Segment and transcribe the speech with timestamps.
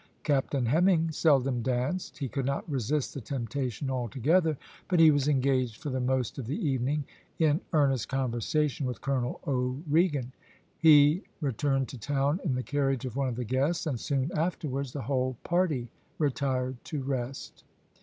[0.23, 2.17] Captain Hemming seldom danced.
[2.17, 6.47] He could not resist the temptation altogether, but he was engaged for the most of
[6.47, 7.03] the evening
[7.37, 10.31] in earnest conversation with Colonel O'Regan.
[10.79, 14.91] He returned to town in the carriage of one of the guests, and soon afterwards
[14.91, 15.87] the whole party
[16.17, 17.63] retired to rest.